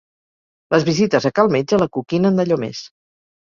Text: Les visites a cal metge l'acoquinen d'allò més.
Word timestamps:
Les 0.75 0.85
visites 0.87 1.29
a 1.31 1.33
cal 1.41 1.53
metge 1.59 1.81
l'acoquinen 1.85 2.41
d'allò 2.43 2.61
més. 2.67 2.85